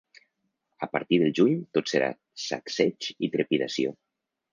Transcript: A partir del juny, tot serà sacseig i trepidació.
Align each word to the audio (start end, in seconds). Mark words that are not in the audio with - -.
A 0.85 0.87
partir 0.93 1.19
del 1.23 1.35
juny, 1.39 1.53
tot 1.77 1.91
serà 1.91 2.07
sacseig 2.45 3.11
i 3.29 3.31
trepidació. 3.37 3.93